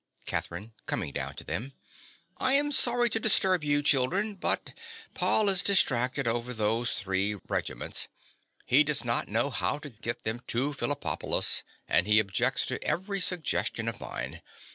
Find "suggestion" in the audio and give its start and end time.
13.21-13.87